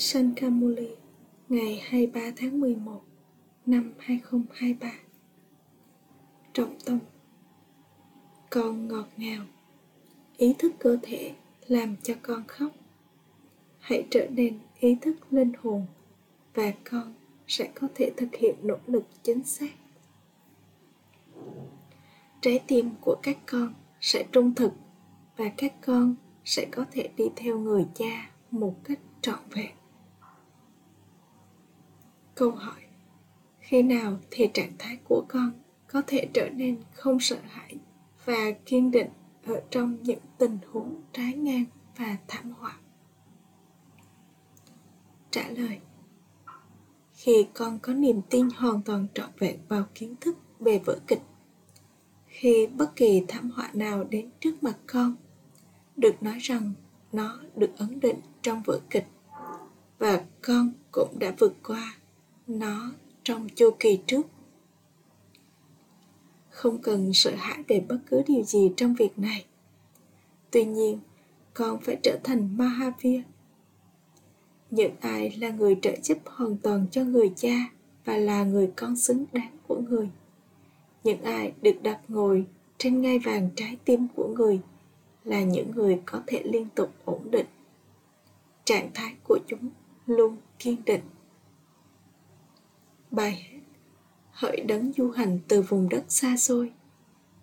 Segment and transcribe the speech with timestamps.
[0.00, 0.88] Sankamuli
[1.48, 3.00] ngày 23 tháng 11
[3.66, 4.92] năm 2023
[6.52, 6.98] Trọng tâm
[8.50, 9.44] Con ngọt ngào,
[10.36, 11.34] Ý thức cơ thể
[11.66, 12.72] làm cho con khóc.
[13.78, 15.86] Hãy trở nên ý thức linh hồn
[16.54, 17.14] và con
[17.46, 19.72] sẽ có thể thực hiện nỗ lực chính xác.
[22.40, 24.72] Trái tim của các con sẽ trung thực
[25.36, 26.14] và các con
[26.44, 29.79] sẽ có thể đi theo người cha một cách trọn vẹn
[32.40, 32.80] câu hỏi,
[33.58, 35.52] khi nào thì trạng thái của con
[35.86, 37.76] có thể trở nên không sợ hãi
[38.24, 39.08] và kiên định
[39.46, 41.64] ở trong những tình huống trái ngang
[41.96, 42.78] và thảm họa?
[45.30, 45.80] Trả lời,
[47.12, 51.22] khi con có niềm tin hoàn toàn trọn vẹn vào kiến thức về vở kịch,
[52.26, 55.16] khi bất kỳ thảm họa nào đến trước mặt con,
[55.96, 56.72] được nói rằng
[57.12, 59.06] nó được ấn định trong vở kịch
[59.98, 61.96] và con cũng đã vượt qua
[62.58, 64.26] nó trong chu kỳ trước.
[66.50, 69.44] Không cần sợ hãi về bất cứ điều gì trong việc này.
[70.50, 70.98] Tuy nhiên,
[71.54, 73.20] con phải trở thành mahavir.
[74.70, 77.70] Những ai là người trợ giúp hoàn toàn cho người cha
[78.04, 80.08] và là người con xứng đáng của người.
[81.04, 82.44] Những ai được đặt ngồi
[82.78, 84.60] trên ngai vàng trái tim của người
[85.24, 87.46] là những người có thể liên tục ổn định.
[88.64, 89.70] Trạng thái của chúng
[90.06, 91.00] luôn kiên định
[93.10, 93.60] bài
[94.30, 96.72] hỡi đấng du hành từ vùng đất xa xôi,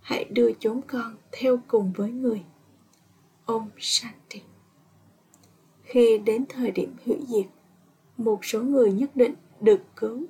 [0.01, 2.43] hãy đưa chúng con theo cùng với người
[3.45, 4.41] ông Shanti
[5.83, 7.45] khi đến thời điểm hủy diệt,
[8.17, 10.27] một số người nhất định được cứu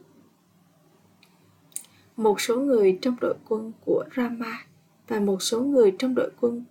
[2.17, 4.65] một số người trong đội quân của Rama
[5.07, 6.63] và một số người trong đội quân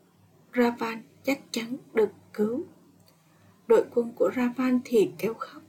[0.54, 2.64] Ravan chắc chắn được cứu.
[3.66, 5.62] Đội quân của Ravan thì kéo khóc.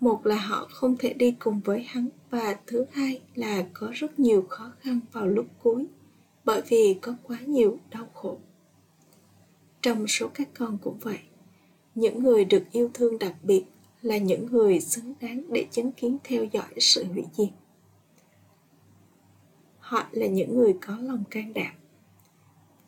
[0.00, 4.18] Một là họ không thể đi cùng với hắn và thứ hai là có rất
[4.18, 5.86] nhiều khó khăn vào lúc cuối
[6.44, 8.38] bởi vì có quá nhiều đau khổ.
[9.82, 11.18] Trong số các con cũng vậy,
[11.94, 13.64] những người được yêu thương đặc biệt
[14.02, 17.48] là những người xứng đáng để chứng kiến theo dõi sự hủy diệt
[19.78, 21.74] họ là những người có lòng can đảm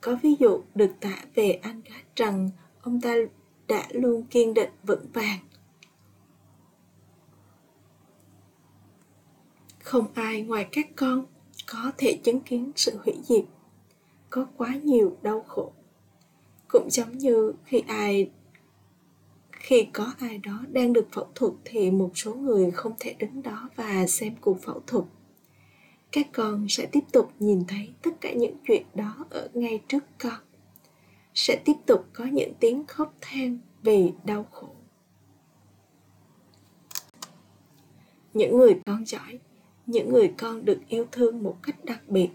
[0.00, 2.50] có ví dụ được tả về anh gác rằng
[2.83, 3.15] ông ta
[3.69, 5.39] đã luôn kiên định vững vàng
[9.87, 11.27] không ai ngoài các con
[11.67, 13.45] có thể chứng kiến sự hủy diệt.
[14.31, 15.73] Có quá nhiều đau khổ.
[16.69, 18.31] Cũng giống như khi ai,
[19.53, 23.43] khi có ai đó đang được phẫu thuật thì một số người không thể đứng
[23.43, 25.05] đó và xem cuộc phẫu thuật.
[26.13, 30.05] Các con sẽ tiếp tục nhìn thấy tất cả những chuyện đó ở ngay trước
[30.19, 30.41] con.
[31.35, 34.71] Sẽ tiếp tục có những tiếng khóc than vì đau khổ.
[38.35, 39.39] Những người con giỏi
[39.87, 42.29] những người con được yêu thương một cách đặc biệt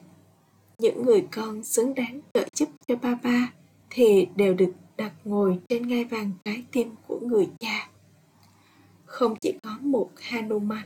[0.79, 3.53] những người con xứng đáng trợ giúp cho ba ba
[3.89, 7.91] thì đều được đặt ngồi trên ngai vàng trái tim của người cha
[9.11, 10.84] không chỉ có một hanuman,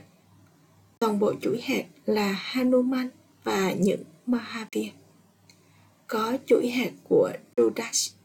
[0.98, 3.08] toàn bộ chuỗi hạt là Hanuman
[3.44, 4.88] và những Mahavir.
[6.06, 8.16] Có chuỗi hạt của Rudrash.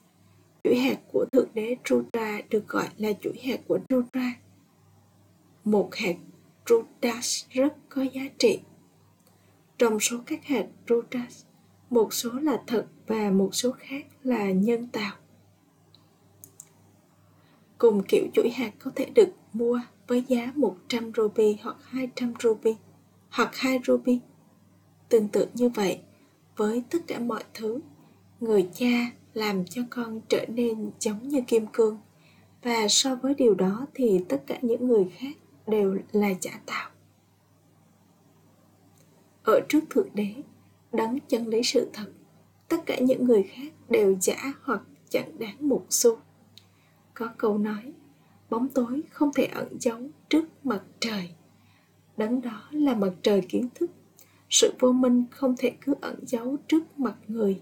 [0.64, 4.34] Chuỗi hạt của Thượng đế Rudra được gọi là chuỗi hạt của Rudra.
[5.64, 6.16] Một hạt
[6.72, 8.60] Rudas rất có giá trị.
[9.78, 11.46] Trong số các hạt Rudas,
[11.90, 15.16] một số là thật và một số khác là nhân tạo.
[17.78, 22.76] Cùng kiểu chuỗi hạt có thể được mua với giá 100 ruby hoặc 200 ruby
[23.30, 24.20] hoặc 2 ruby.
[25.10, 26.00] Tương tự như vậy,
[26.56, 27.80] với tất cả mọi thứ,
[28.40, 31.98] người cha làm cho con trở nên giống như kim cương
[32.64, 36.90] và so với điều đó thì tất cả những người khác đều là giả tạo.
[39.44, 40.34] Ở trước Thượng Đế,
[40.92, 42.12] đấng chân lý sự thật,
[42.68, 46.18] tất cả những người khác đều giả hoặc chẳng đáng một xu.
[47.14, 47.94] Có câu nói,
[48.50, 50.00] bóng tối không thể ẩn giấu
[50.30, 51.30] trước mặt trời
[52.18, 53.92] đấng đó là mặt trời kiến thức
[54.50, 57.62] sự vô minh không thể cứ ẩn giấu trước mặt người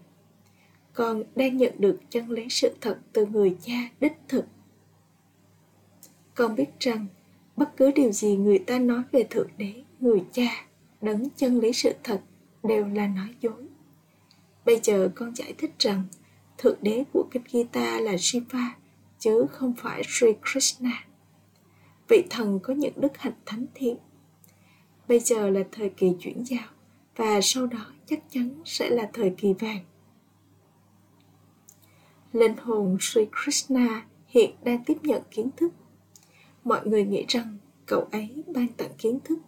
[0.94, 4.46] con đang nhận được chân lý sự thật từ người cha đích thực
[6.36, 7.06] con biết rằng
[7.60, 10.66] bất cứ điều gì người ta nói về thượng đế, người cha,
[11.02, 12.22] đấng chân lý sự thật
[12.64, 13.70] đều là nói dối
[14.70, 16.04] bây giờ con giải thích rằng
[16.58, 18.76] thượng đế của kinh gita là shiva,
[19.20, 21.06] chứ không phải Sri Krishna.
[22.08, 23.98] Vị thần có những đức hạnh thánh thiện.
[25.08, 26.68] Bây giờ là thời kỳ chuyển giao,
[27.16, 29.86] và sau đó chắc chắn sẽ là thời kỳ vàng.
[32.34, 35.74] Linh hồn Sri Krishna hiện đang tiếp nhận kiến thức
[36.64, 39.40] mọi người nghĩ rằng cậu ấy ban tặng kiến thức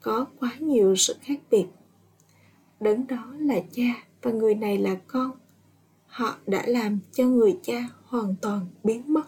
[0.00, 1.66] có quá nhiều sự khác biệt.
[2.80, 5.30] Đấng đó là cha và người này là con.
[6.06, 9.24] Họ đã làm cho người cha hoàn toàn biến mất.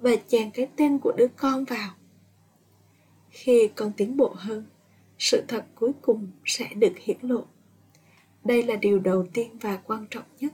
[0.00, 1.90] Và chàng cái tên của đứa con vào.
[3.30, 4.64] Khi con tiến bộ hơn,
[5.18, 7.44] sự thật cuối cùng sẽ được hiển lộ.
[8.44, 10.52] Đây là điều đầu tiên và quan trọng nhất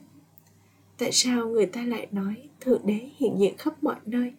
[0.99, 4.33] tại sao người ta lại nói thượng đế hiện diện khắp mọi nơi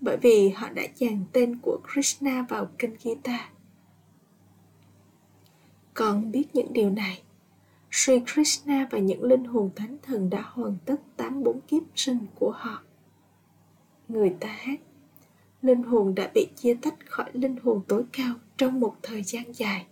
[0.00, 3.50] bởi vì họ đã dàn tên của krishna vào kinh gita
[5.94, 7.22] con biết những điều này
[7.96, 12.18] Sri Krishna và những linh hồn thánh thần đã hoàn tất tám bốn kiếp sinh
[12.34, 12.82] của họ.
[14.08, 14.80] Người ta hát,
[15.62, 19.44] linh hồn đã bị chia tách khỏi linh hồn tối cao trong một thời gian
[19.54, 19.86] dài.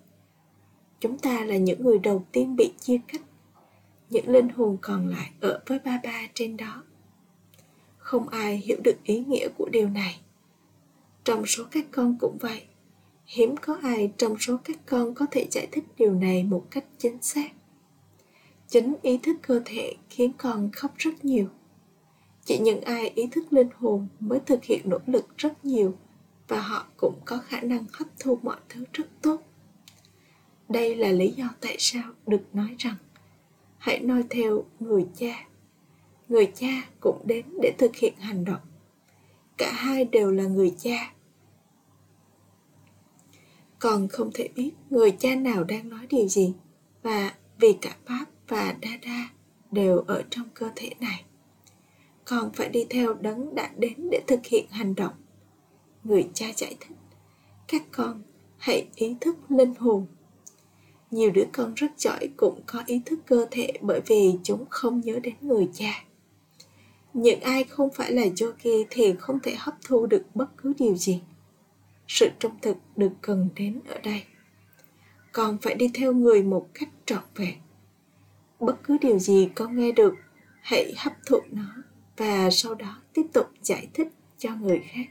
[1.00, 3.22] Chúng ta là những người đầu tiên bị chia cách.
[4.12, 6.82] Những linh hồn còn lại ở với ba ba trên đó.
[7.98, 10.20] Không ai hiểu được ý nghĩa của điều này.
[11.24, 12.62] Trong số các con cũng vậy.
[13.26, 16.84] Hiếm có ai trong số các con có thể giải thích điều này một cách
[16.98, 17.52] chính xác
[18.72, 21.48] chính ý thức cơ thể khiến con khóc rất nhiều
[22.44, 25.94] chỉ những ai ý thức linh hồn mới thực hiện nỗ lực rất nhiều
[26.48, 29.42] và họ cũng có khả năng hấp thu mọi thứ rất tốt
[30.68, 32.96] đây là lý do tại sao được nói rằng
[33.82, 35.46] hãy noi theo người cha
[36.28, 38.60] người cha cũng đến để thực hiện hành động
[39.58, 41.14] cả hai đều là người cha
[43.78, 46.54] còn không thể biết người cha nào đang nói điều gì
[47.02, 49.30] và vì cả Pháp và Dada
[49.70, 51.24] đều ở trong cơ thể này.
[52.24, 55.14] Còn phải đi theo đấng đã đến để thực hiện hành động.
[56.04, 56.96] Người cha giải thích,
[57.68, 58.22] các con
[58.58, 60.06] hãy ý thức linh hồn.
[61.12, 65.00] Nhiều đứa con rất giỏi cũng có ý thức cơ thể bởi vì chúng không
[65.00, 66.04] nhớ đến người cha.
[67.14, 70.96] Những ai không phải là yogi thì không thể hấp thu được bất cứ điều
[70.96, 71.20] gì.
[72.08, 74.22] Sự trung thực được cần đến ở đây.
[75.32, 77.54] Còn phải đi theo người một cách trọn vẹn
[78.62, 80.14] bất cứ điều gì con nghe được,
[80.62, 81.74] hãy hấp thụ nó
[82.16, 85.04] và sau đó tiếp tục giải thích cho người khác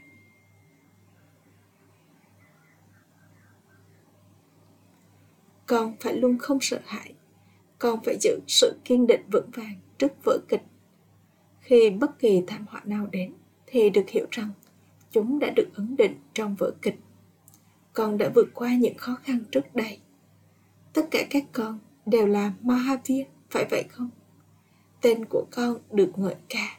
[5.72, 7.12] con phải luôn không sợ hãi.
[7.78, 10.62] Con phải giữ sự kiên định vững vàng trước vở kịch.
[11.60, 13.34] Khi bất kỳ thảm họa nào đến,
[13.66, 14.50] thì được hiểu rằng
[15.10, 16.98] chúng đã được ấn định trong vở kịch.
[17.92, 19.98] Con đã vượt qua những khó khăn trước đây.
[20.92, 24.10] Tất cả các con đều là mahavir, phải vậy không?
[25.00, 26.78] Tên của con được ngợi ca.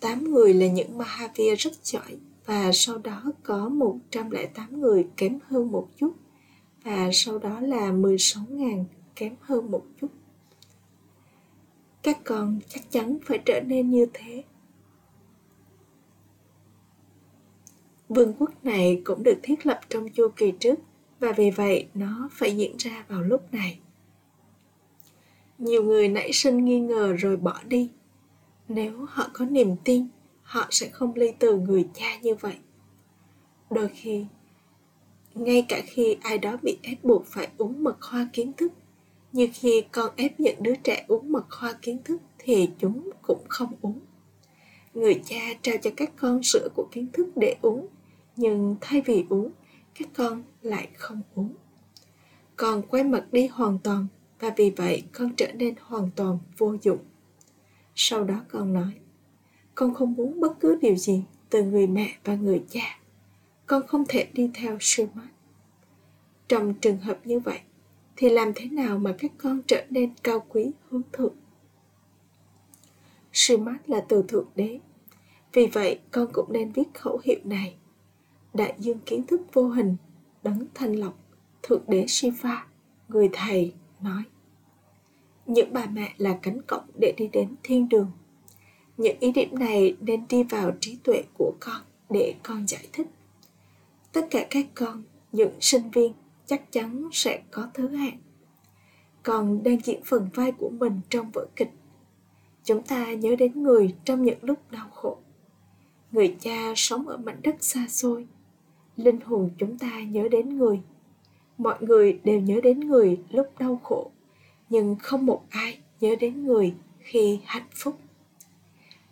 [0.00, 2.16] Tám người là những Mahavir rất giỏi
[2.46, 6.14] và sau đó có 108 người kém hơn một chút
[6.84, 8.84] và sau đó là 16.000
[9.16, 10.08] kém hơn một chút.
[12.02, 14.44] Các con chắc chắn phải trở nên như thế.
[18.08, 20.78] Vương quốc này cũng được thiết lập trong chu kỳ trước,
[21.20, 23.78] và vì vậy nó phải diễn ra vào lúc này
[25.58, 27.90] nhiều người nảy sinh nghi ngờ rồi bỏ đi
[28.68, 30.06] nếu họ có niềm tin,
[30.42, 32.56] họ sẽ không ly từ người cha như vậy
[33.70, 34.26] đôi khi
[35.34, 38.72] ngay cả khi ai đó bị ép buộc phải uống mật hoa kiến thức
[39.32, 43.44] như khi con ép những đứa trẻ uống mật hoa kiến thức thì chúng cũng
[43.48, 44.00] không uống.
[44.94, 47.86] Người cha trao cho các con sữa của kiến thức để uống,
[48.36, 49.50] nhưng thay vì uống,
[49.94, 51.54] các con lại không uống.
[52.56, 54.06] Con quay mặt đi hoàn toàn
[54.40, 56.98] và vì vậy con trở nên hoàn toàn vô dụng.
[57.94, 58.92] Sau đó con nói,
[59.74, 62.98] con không muốn bất cứ điều gì từ người mẹ và người cha
[63.66, 65.28] con không thể đi theo Schumann.
[66.48, 67.58] Trong trường hợp như vậy,
[68.16, 71.34] thì làm thế nào mà các con trở nên cao quý hướng thượng?
[73.32, 74.80] Schumann là từ thượng đế.
[75.52, 77.74] Vì vậy, con cũng nên viết khẩu hiệu này.
[78.54, 79.96] Đại dương kiến thức vô hình,
[80.42, 81.18] đấng thanh lọc,
[81.62, 82.66] thượng đế Shiva,
[83.08, 84.22] người thầy nói
[85.46, 88.10] những bà mẹ là cánh cổng để đi đến thiên đường
[88.96, 93.06] những ý điểm này nên đi vào trí tuệ của con để con giải thích
[94.14, 95.02] tất cả các con,
[95.32, 96.12] những sinh viên,
[96.46, 98.18] chắc chắn sẽ có thứ hạng.
[99.22, 101.70] Còn đang diễn phần vai của mình trong vở kịch.
[102.64, 105.18] Chúng ta nhớ đến người trong những lúc đau khổ.
[106.12, 108.26] Người cha sống ở mảnh đất xa xôi.
[108.96, 110.80] Linh hồn chúng ta nhớ đến người.
[111.58, 114.10] Mọi người đều nhớ đến người lúc đau khổ,
[114.70, 117.98] nhưng không một ai nhớ đến người khi hạnh phúc.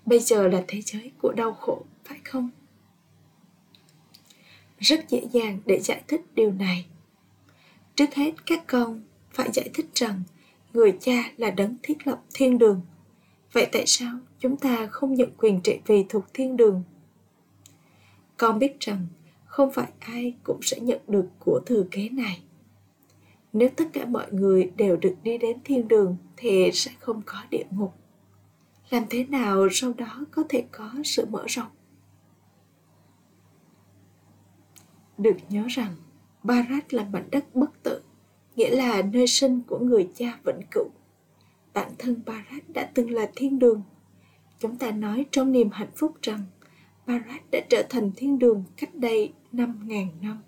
[0.06, 2.50] Bây giờ là thế giới của đau khổ, phải không?
[4.82, 6.86] Rất dễ dàng để giải thích điều này.
[7.96, 10.22] Trước hết, các con phải giải thích rằng
[10.72, 12.80] người cha là đấng thiết lập thiên đường.
[13.52, 16.82] Vậy tại sao chúng ta không nhận quyền trị vì thuộc thiên đường?
[18.36, 19.06] Con biết rằng
[19.44, 22.42] không phải ai cũng sẽ nhận được của thừa kế này.
[23.52, 27.38] Nếu tất cả mọi người đều được đi đến thiên đường thì sẽ không có
[27.50, 27.92] địa ngục.
[28.90, 31.70] Làm thế nào sau đó có thể có sự mở rộng?
[35.19, 35.95] Được nhớ rằng
[36.42, 38.02] barat là mảnh đất bất tử
[38.57, 40.90] nghĩa là nơi sinh của người cha vĩnh cửu
[41.75, 43.83] bản thân barat đã từng là thiên đường
[44.59, 46.40] chúng ta nói trong niềm hạnh phúc rằng
[47.07, 50.42] barat đã trở thành thiên đường cách đây 5.000 năm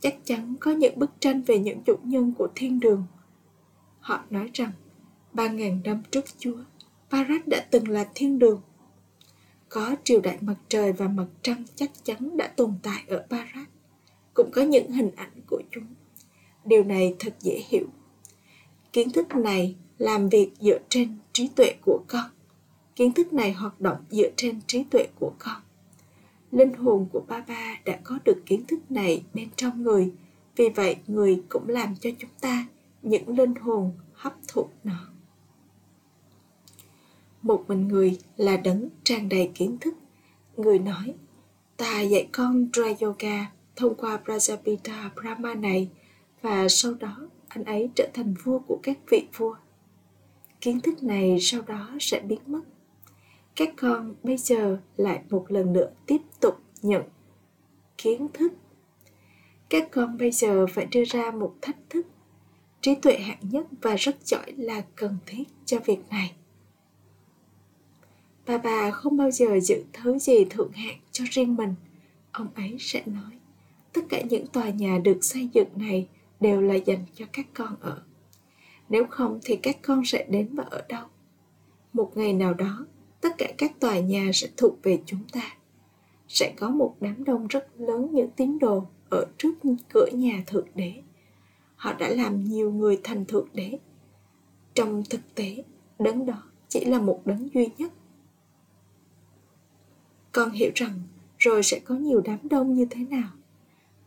[0.00, 3.04] chắc chắn có những bức tranh về những chủ nhân của thiên đường.
[4.00, 4.70] Họ nói rằng,
[5.32, 6.56] ba ngàn năm trước Chúa,
[7.10, 8.60] Barat đã từng là thiên đường.
[9.76, 13.68] Có triều đại mặt trời và mặt trăng chắc chắn đã tồn tại ở Barat,
[14.34, 15.84] Cũng có những hình ảnh của chúng.
[16.64, 17.86] Điều này thật dễ hiểu.
[18.92, 22.30] Kiến thức này làm việc dựa trên trí tuệ của con.
[22.96, 25.62] Kiến thức này hoạt động dựa trên trí tuệ của con
[26.50, 30.12] linh hồn của ba ba đã có được kiến thức này bên trong người
[30.56, 32.66] vì vậy người cũng làm cho chúng ta
[33.02, 35.15] những linh hồn hấp thụ nó
[37.46, 39.94] một mình người là đấng tràn đầy kiến thức.
[40.56, 41.14] Người nói,
[41.76, 45.88] ta dạy con dry yoga thông qua prajapita brahma này,
[46.42, 47.16] và sau đó
[47.48, 49.54] anh ấy trở thành vua của các vị vua.
[50.60, 52.60] Kiến thức này sau đó sẽ biến mất.
[53.56, 57.02] Các con bây giờ lại một lần nữa tiếp tục nhận
[57.98, 58.52] kiến thức.
[59.68, 62.06] Các con bây giờ phải đưa ra một thách thức.
[62.80, 66.34] Trí tuệ hạng nhất và rất giỏi là cần thiết cho việc này
[68.46, 71.74] và bà không bao giờ giữ thứ gì thượng hạng cho riêng mình.
[72.32, 73.32] Ông ấy sẽ nói,
[73.92, 76.08] tất cả những tòa nhà được xây dựng này
[76.40, 78.02] đều là dành cho các con ở.
[78.88, 81.04] Nếu không thì các con sẽ đến và ở đâu?
[81.92, 82.86] Một ngày nào đó,
[83.20, 85.56] tất cả các tòa nhà sẽ thuộc về chúng ta.
[86.28, 89.54] Sẽ có một đám đông rất lớn những tín đồ ở trước
[89.88, 90.92] cửa nhà thượng đế.
[91.76, 93.78] Họ đã làm nhiều người thành thượng đế.
[94.74, 95.64] Trong thực tế,
[95.98, 97.92] đấng đó chỉ là một đấng duy nhất
[100.36, 101.02] con hiểu rằng
[101.38, 103.28] rồi sẽ có nhiều đám đông như thế nào.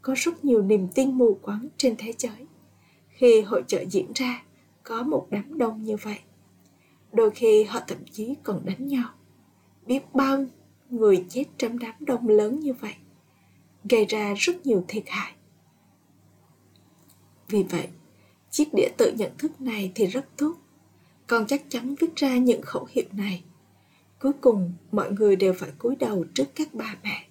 [0.02, 2.48] Có rất nhiều niềm tin mù quáng trên thế giới.
[3.10, 4.44] Khi hội trợ diễn ra,
[4.84, 6.20] có một đám đông như vậy.
[7.12, 9.10] Đôi khi họ thậm chí còn đánh nhau.
[9.86, 10.46] Biết bao
[10.90, 12.94] người chết trong đám đông lớn như vậy,
[13.90, 15.34] gây ra rất nhiều thiệt hại.
[17.48, 17.88] Vì vậy,
[18.52, 20.54] chiếc đĩa tự nhận thức này thì rất tốt.
[21.28, 23.44] Con chắc chắn viết ra những khẩu hiệu này
[24.20, 27.28] cuối cùng, mọi người đều phải cúi đầu trước các bà mẹ.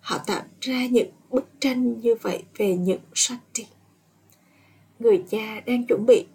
[0.00, 3.66] Họ tạo ra những bức tranh như vậy về những sati
[4.98, 6.26] người cha đang chuẩn bị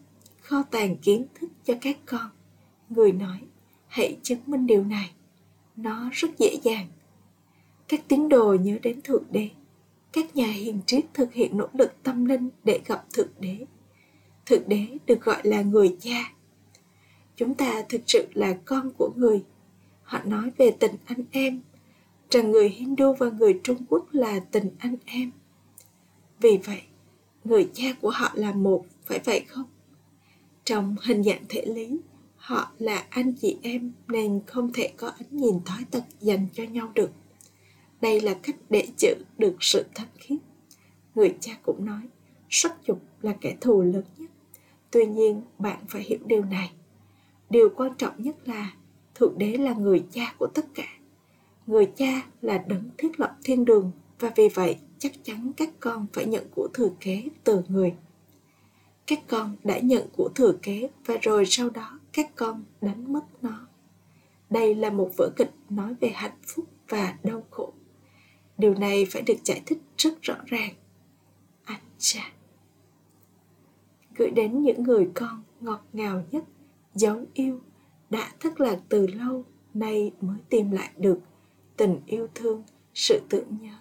[0.42, 2.30] kho tàng kiến thức cho các con.
[2.90, 3.40] Người nói,
[3.88, 5.12] hãy chứng minh điều này.
[5.76, 6.88] Nó rất dễ dàng.
[7.88, 9.50] Các tín đồ nhớ đến thượng đế.
[10.12, 13.66] Các nhà hiền triết thực hiện nỗ lực tâm linh để gặp thượng đế.
[14.46, 16.34] Thượng đế được gọi là người cha.
[17.36, 19.44] Chúng ta thực sự là con của người
[20.12, 21.62] họ nói về tình anh em.
[22.30, 25.32] Rằng người hindu và người trung quốc là tình anh em.
[26.40, 26.82] Vì vậy,
[27.44, 29.66] người cha của họ là một, phải vậy không?
[30.64, 32.00] Trong hình dạng thể lý,
[32.36, 36.64] họ là anh chị em nên không thể có ánh nhìn thói tật dành cho
[36.64, 37.12] nhau được.
[38.02, 40.40] Đây là cách để giữ được sự thân khiết.
[41.16, 42.02] Người cha cũng nói,
[42.50, 44.32] sắc dục là kẻ thù lớn nhất.
[44.92, 46.72] Tuy nhiên, bạn phải hiểu điều này.
[47.50, 48.72] Điều quan trọng nhất là
[49.22, 50.88] thượng đế là người cha của tất cả.
[51.68, 56.08] Người cha là đấng thiết lập thiên đường, và vì vậy chắc chắn các con
[56.14, 57.94] phải nhận của thừa kế từ người.
[59.08, 63.44] Các con đã nhận của thừa kế, và rồi sau đó các con đánh mất
[63.44, 63.68] nó.
[64.50, 67.74] Đây là một vở kịch nói về hạnh phúc và đau khổ.
[68.58, 70.74] Điều này phải được giải thích rất rõ ràng.
[71.64, 72.32] Anh cha.
[74.16, 76.44] Gửi đến những người con ngọt ngào nhất,
[76.96, 77.60] dấu yêu
[78.12, 81.20] đã thất lạc từ lâu, nay mới tìm lại được
[81.78, 82.64] tình yêu thương,
[82.94, 83.76] sự tưởng nhớ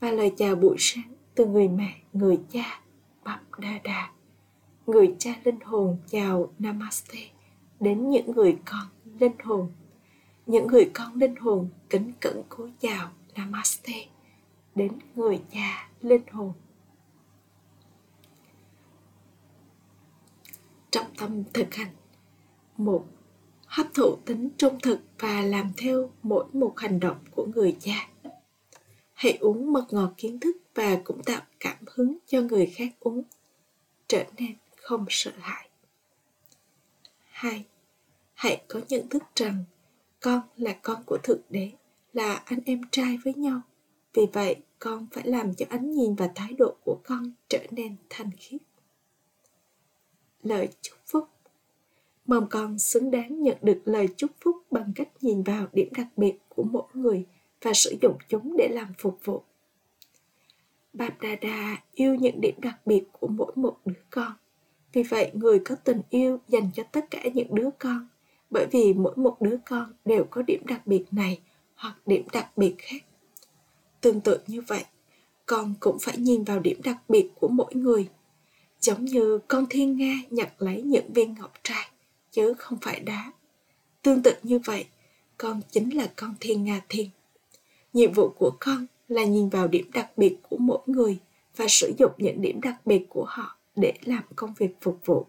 [0.00, 2.80] và lời chào buổi sáng từ người mẹ, người cha,
[3.24, 4.14] bắp đa đà
[4.86, 7.18] người cha linh hồn chào namaste
[7.80, 8.88] đến những người con
[9.18, 9.72] linh hồn.
[10.46, 14.06] Những người con linh hồn kính cẩn cúi chào namaste
[14.74, 16.52] đến người cha linh hồn.
[20.90, 21.94] Trọng tâm thực hành,
[22.76, 23.06] một
[23.74, 28.08] hấp thụ tính trung thực và làm theo mỗi một hành động của người cha.
[29.12, 33.22] Hãy uống mật ngọt kiến thức và cũng tạo cảm hứng cho người khác uống
[34.08, 35.68] trở nên không sợ hãi.
[37.24, 37.64] Hai,
[38.34, 39.64] hãy có nhận thức rằng
[40.20, 41.72] con là con của thượng đế
[42.12, 43.60] là anh em trai với nhau.
[44.12, 47.96] Vì vậy con phải làm cho ánh nhìn và thái độ của con trở nên
[48.10, 48.60] thanh khiết.
[50.42, 51.28] Lời chúc phúc
[52.26, 56.06] mong con xứng đáng nhận được lời chúc phúc bằng cách nhìn vào điểm đặc
[56.16, 57.24] biệt của mỗi người
[57.62, 59.42] và sử dụng chúng để làm phục vụ
[60.94, 64.32] Bap Đà yêu những điểm đặc biệt của mỗi một đứa con.
[64.92, 68.08] Vì vậy, người có tình yêu dành cho tất cả những đứa con,
[68.50, 71.40] bởi vì mỗi một đứa con đều có điểm đặc biệt này
[71.74, 73.04] hoặc điểm đặc biệt khác.
[74.00, 74.84] Tương tự như vậy,
[75.46, 78.08] con cũng phải nhìn vào điểm đặc biệt của mỗi người.
[78.80, 81.90] Giống như con thiên nga nhặt lấy những viên ngọc trai,
[82.34, 83.32] chứ không phải đá.
[84.02, 84.84] Tương tự như vậy,
[85.38, 87.10] con chính là con thiên nga thiên.
[87.92, 91.18] Nhiệm vụ của con là nhìn vào điểm đặc biệt của mỗi người
[91.56, 95.26] và sử dụng những điểm đặc biệt của họ để làm công việc phục vụ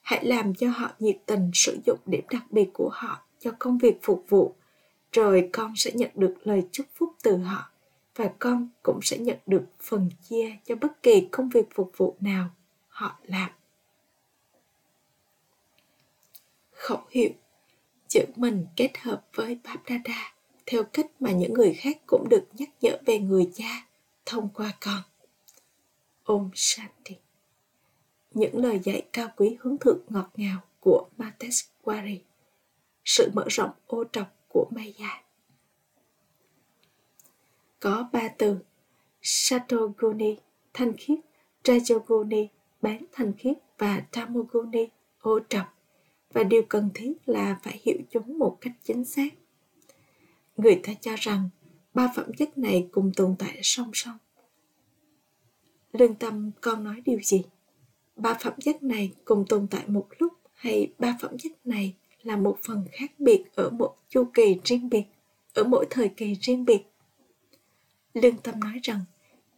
[0.00, 3.78] hãy làm cho họ nhiệt tình sử dụng điểm đặc biệt của họ cho công
[3.78, 4.54] việc phục vụ
[5.12, 7.70] rồi con sẽ nhận được lời chúc phúc từ họ
[8.16, 12.16] và con cũng sẽ nhận được phần chia cho bất kỳ công việc phục vụ
[12.20, 12.50] nào
[12.88, 13.50] họ làm
[16.82, 17.30] khẩu hiệu
[18.08, 20.34] chữ mình kết hợp với Babdada
[20.66, 23.86] theo cách mà những người khác cũng được nhắc nhở về người cha
[24.26, 25.02] thông qua con.
[26.24, 27.16] Om Shanti.
[28.34, 32.18] Những lời dạy cao quý hướng thượng ngọt ngào của Mateswari
[33.04, 35.22] Sự mở rộng ô trọc của Maya.
[37.80, 38.58] Có ba từ
[39.22, 40.36] Satoguni,
[40.74, 41.18] thanh khiết,
[41.64, 42.46] Rajoguni,
[42.82, 44.88] bán thanh khiết và Tamoguni,
[45.20, 45.81] ô trọc
[46.32, 49.34] và điều cần thiết là phải hiểu chúng một cách chính xác.
[50.56, 51.48] Người ta cho rằng
[51.94, 54.18] ba phẩm chất này cùng tồn tại song song.
[55.92, 57.42] Lương tâm con nói điều gì?
[58.16, 62.36] Ba phẩm chất này cùng tồn tại một lúc hay ba phẩm chất này là
[62.36, 65.04] một phần khác biệt ở một chu kỳ riêng biệt,
[65.54, 66.82] ở mỗi thời kỳ riêng biệt?
[68.14, 69.00] Lương tâm nói rằng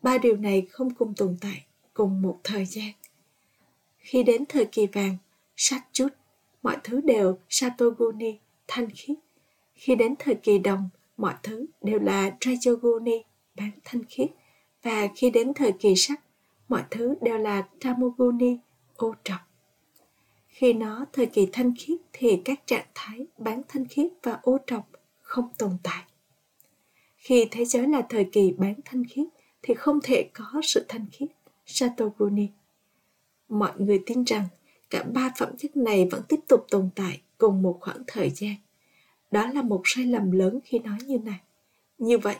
[0.02, 2.92] ba điều này không cùng tồn tại cùng một thời gian.
[3.98, 5.16] Khi đến thời kỳ vàng,
[5.56, 6.08] sát chút
[6.64, 9.16] mọi thứ đều satoguni thanh khiết
[9.74, 13.22] khi đến thời kỳ đồng, mọi thứ đều là Trajoguni,
[13.54, 14.30] bán thanh khiết.
[14.82, 16.20] Và khi đến thời kỳ sắc,
[16.68, 18.58] mọi thứ đều là Tamoguni,
[18.96, 19.40] ô trọc.
[20.46, 24.58] Khi nó thời kỳ thanh khiết thì các trạng thái bán thanh khiết và ô
[24.66, 24.88] trọc
[25.20, 26.04] không tồn tại.
[27.16, 29.26] Khi thế giới là thời kỳ bán thanh khiết
[29.62, 31.28] thì không thể có sự thanh khiết,
[31.66, 32.48] Satoguni.
[33.48, 34.44] Mọi người tin rằng
[34.94, 38.54] cả ba phẩm chất này vẫn tiếp tục tồn tại cùng một khoảng thời gian.
[39.30, 41.40] Đó là một sai lầm lớn khi nói như này.
[41.98, 42.36] Như vậy,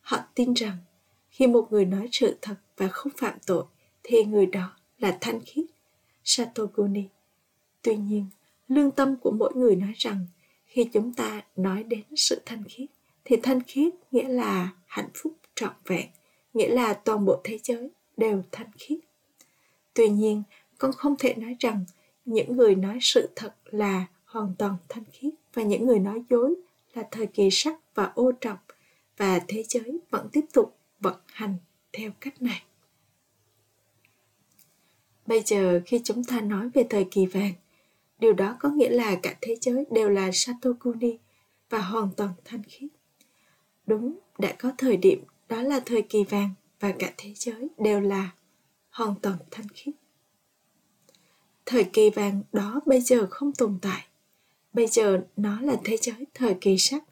[0.00, 0.76] họ tin rằng
[1.28, 3.64] khi một người nói sự thật và không phạm tội,
[4.02, 5.64] thì người đó là thanh khiết
[6.24, 7.04] satoguni
[7.82, 8.26] tuy nhiên,
[8.68, 10.26] lương tâm của mỗi người nói rằng
[10.64, 12.88] khi chúng ta nói đến sự thanh khiết,
[13.24, 16.06] thì thanh khiết nghĩa là hạnh phúc trọn vẹn,
[16.54, 18.98] nghĩa là toàn bộ thế giới đều thanh khiết.
[19.94, 20.42] Tuy nhiên
[20.78, 21.84] con không thể nói rằng
[22.24, 26.54] những người nói sự thật là hoàn toàn thanh khiết và những người nói dối
[26.94, 28.66] là thời kỳ sắc và ô trọc
[29.16, 31.56] và thế giới vẫn tiếp tục vận hành
[31.92, 32.62] theo cách này.
[35.26, 37.52] Bây giờ khi chúng ta nói về thời kỳ vàng,
[38.18, 41.18] điều đó có nghĩa là cả thế giới đều là Satokuni
[41.70, 42.90] và hoàn toàn thanh khiết.
[43.86, 48.00] Đúng, đã có thời điểm đó là thời kỳ vàng và cả thế giới đều
[48.00, 48.30] là
[48.90, 49.94] hoàn toàn thanh khiết.
[51.66, 54.06] Thời kỳ vàng đó bây giờ không tồn tại
[54.76, 57.04] Bây giờ nó là thế giới thời kỳ sắc,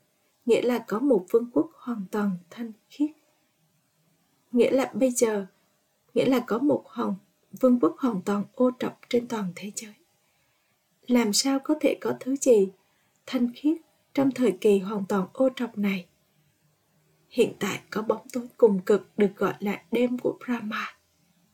[0.46, 3.10] nghĩa là có một vương quốc hoàn toàn thanh khiết.
[4.52, 5.46] Nghĩa là bây giờ,
[6.14, 7.14] nghĩa là có một hồng
[7.60, 9.94] vương quốc hoàn toàn ô trọc trên toàn thế giới.
[11.06, 12.68] Làm sao có thể có thứ gì
[13.26, 13.76] thanh khiết
[14.14, 16.06] trong thời kỳ hoàn toàn ô trọc này?
[17.28, 20.96] Hiện tại có bóng tối cùng cực được gọi là đêm của Brahma.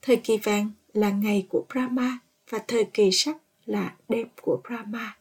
[0.02, 2.18] Thời kỳ vàng là ngày của Brahma
[2.50, 3.36] và thời kỳ sắc
[3.66, 5.16] là đêm của Brahma,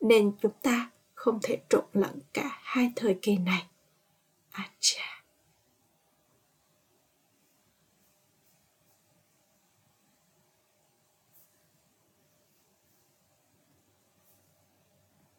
[0.00, 3.66] nên chúng ta không thể trộn lẫn cả hai thời kỳ này.
[4.50, 5.11] Acha.